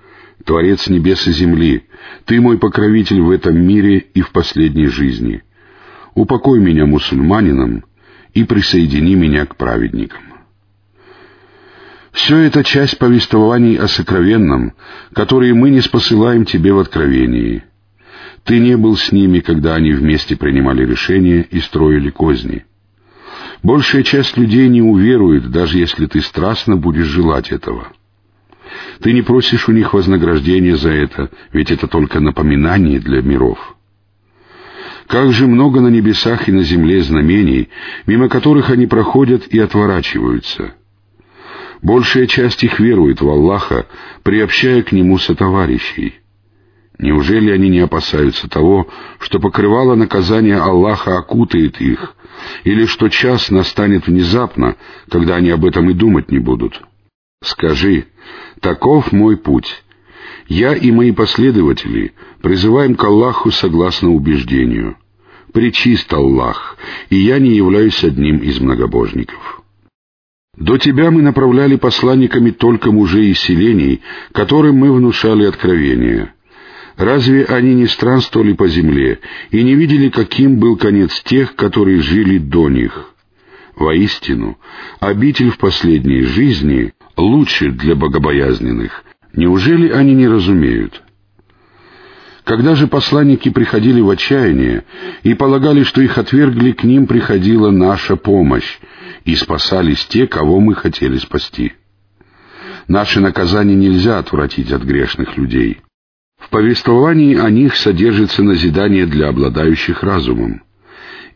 Творец 0.45 0.89
небес 0.89 1.25
и 1.29 1.33
земли, 1.33 1.85
Ты 2.25 2.41
мой 2.41 2.59
покровитель 2.59 3.21
в 3.21 3.31
этом 3.31 3.65
мире 3.65 3.99
и 3.99 4.23
в 4.23 4.31
последней 4.31 4.87
жизни. 4.87 5.43
Упокой 6.15 6.59
меня 6.59 6.85
мусульманином, 6.85 7.85
и 8.39 8.45
присоедини 8.45 9.17
меня 9.17 9.47
к 9.47 9.57
праведникам. 9.57 10.23
Все 12.13 12.39
это 12.39 12.63
часть 12.63 12.99
повествований 12.99 13.77
о 13.77 13.89
сокровенном, 13.89 14.75
которые 15.13 15.55
мы 15.55 15.71
не 15.71 15.81
спосылаем 15.81 16.45
тебе 16.45 16.73
в 16.73 16.79
откровении. 16.79 17.65
Ты 18.45 18.61
не 18.61 18.77
был 18.77 18.97
с 18.97 19.11
ними, 19.11 19.41
когда 19.41 19.75
они 19.75 19.93
вместе 19.93 20.37
принимали 20.37 20.87
решения 20.87 21.43
и 21.43 21.59
строили 21.59 22.11
козни. 22.11 22.65
Большая 23.65 24.05
часть 24.05 24.37
людей 24.37 24.69
не 24.69 24.83
уверует, 24.83 25.51
даже 25.51 25.79
если 25.79 26.07
ты 26.07 26.21
страстно 26.21 26.77
будешь 26.77 27.07
желать 27.07 27.51
этого. 27.51 27.89
Ты 29.01 29.13
не 29.13 29.23
просишь 29.23 29.69
у 29.69 29.73
них 29.73 29.95
вознаграждения 29.95 30.77
за 30.77 30.91
это, 30.91 31.31
ведь 31.53 31.73
это 31.73 31.89
только 31.89 32.21
напоминание 32.21 33.01
для 33.01 33.21
миров. 33.21 33.78
Как 35.09 35.33
же 35.33 35.47
много 35.47 35.81
на 35.81 35.89
небесах 35.89 36.49
и 36.49 36.53
на 36.53 36.63
земле 36.63 37.01
знамений, 37.01 37.71
мимо 38.07 38.29
которых 38.29 38.69
они 38.69 38.87
проходят 38.87 39.47
и 39.49 39.59
отворачиваются. 39.59 40.75
Большая 41.81 42.27
часть 42.27 42.63
их 42.63 42.79
верует 42.79 43.23
в 43.23 43.29
Аллаха, 43.29 43.87
приобщая 44.23 44.83
к 44.83 44.93
Нему 44.93 45.17
сотоварищей. 45.17 46.21
Неужели 46.99 47.51
они 47.51 47.71
не 47.71 47.79
опасаются 47.79 48.51
того, 48.51 48.89
что 49.19 49.41
покрывало 49.41 49.95
наказание 49.95 50.59
Аллаха 50.59 51.17
окутает 51.17 51.81
их, 51.81 52.15
или 52.65 52.85
что 52.85 53.09
час 53.09 53.51
настанет 53.51 54.09
внезапно, 54.09 54.77
когда 55.11 55.37
они 55.37 55.49
об 55.51 55.65
этом 55.65 55.89
и 55.89 55.95
думать 55.95 56.31
не 56.31 56.39
будут? 56.39 56.83
Скажи, 57.43 58.09
таков 58.61 59.13
мой 59.13 59.39
путь, 59.39 59.85
я 60.49 60.75
и 60.75 60.91
мои 60.91 61.13
последователи 61.13 62.15
призываем 62.43 62.95
к 62.95 63.05
Аллаху 63.05 63.51
согласно 63.51 64.11
убеждению. 64.11 64.97
Причист 65.53 66.13
Аллах, 66.13 66.77
и 67.11 67.17
я 67.17 67.39
не 67.39 67.55
являюсь 67.55 68.03
одним 68.03 68.39
из 68.39 68.61
многобожников. 68.61 69.63
До 70.57 70.77
тебя 70.77 71.11
мы 71.11 71.23
направляли 71.23 71.77
посланниками 71.77 72.51
только 72.51 72.91
мужей 72.91 73.31
из 73.31 73.39
селений, 73.39 74.03
которым 74.33 74.77
мы 74.77 74.93
внушали 74.93 75.45
откровения. 75.45 76.35
Разве 76.97 77.45
они 77.45 77.75
не 77.75 77.87
странствовали 77.87 78.55
по 78.55 78.67
земле 78.69 79.21
и 79.51 79.63
не 79.63 79.75
видели, 79.75 80.09
каким 80.09 80.59
был 80.59 80.77
конец 80.77 81.23
тех, 81.23 81.55
которые 81.55 82.01
жили 82.01 82.39
до 82.39 82.69
них? 82.69 83.15
Воистину, 83.77 84.59
обитель 84.99 85.51
в 85.51 85.59
последней 85.59 86.23
жизни 86.23 86.93
лучше 87.17 87.71
для 87.71 87.95
богобоязненных, 87.95 89.05
Неужели 89.35 89.91
они 89.91 90.15
не 90.15 90.27
разумеют? 90.27 91.03
Когда 92.45 92.75
же 92.75 92.87
посланники 92.87 93.51
приходили 93.51 94.01
в 94.01 94.09
отчаяние 94.09 94.85
и 95.23 95.35
полагали, 95.35 95.83
что 95.83 96.01
их 96.01 96.17
отвергли, 96.17 96.73
к 96.73 96.83
ним 96.83 97.07
приходила 97.07 97.71
наша 97.71 98.17
помощь, 98.17 98.79
и 99.25 99.35
спасались 99.35 100.07
те, 100.07 100.27
кого 100.27 100.59
мы 100.59 100.75
хотели 100.75 101.19
спасти. 101.19 101.75
Наши 102.87 103.21
наказания 103.21 103.75
нельзя 103.75 104.19
отвратить 104.19 104.73
от 104.73 104.83
грешных 104.83 105.37
людей. 105.37 105.83
В 106.39 106.49
повествовании 106.49 107.37
о 107.37 107.51
них 107.51 107.77
содержится 107.77 108.43
назидание 108.43 109.05
для 109.05 109.29
обладающих 109.29 110.03
разумом. 110.03 110.63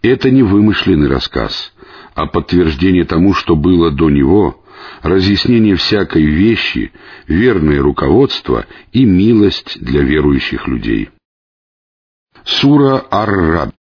Это 0.00 0.30
не 0.30 0.42
вымышленный 0.42 1.08
рассказ, 1.08 1.74
а 2.14 2.24
подтверждение 2.24 3.04
тому, 3.04 3.34
что 3.34 3.54
было 3.54 3.90
до 3.90 4.08
него, 4.08 4.61
разъяснение 5.02 5.76
всякой 5.76 6.24
вещи, 6.24 6.92
верное 7.26 7.80
руководство 7.80 8.66
и 8.92 9.04
милость 9.04 9.78
для 9.80 10.02
верующих 10.02 10.66
людей. 10.68 11.10
Сура 12.44 13.04
Ар-Рад 13.10 13.72